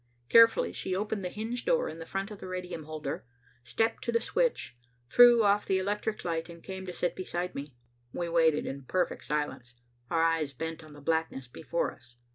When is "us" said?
11.91-12.15